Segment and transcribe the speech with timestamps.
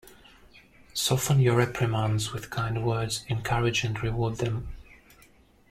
[0.95, 4.67] Soften your reprimands with kind words; encourage and reward them.